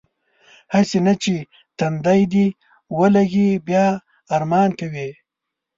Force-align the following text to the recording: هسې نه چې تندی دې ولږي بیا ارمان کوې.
هسې 0.73 0.97
نه 1.05 1.13
چې 1.23 1.35
تندی 1.79 2.21
دې 2.33 2.45
ولږي 2.97 3.49
بیا 3.67 3.85
ارمان 4.35 4.69
کوې. 4.79 5.09